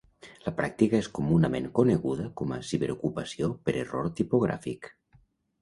[0.43, 4.91] La pràctica és comunament coneguda com a "ciberocupació per error tipogràfic".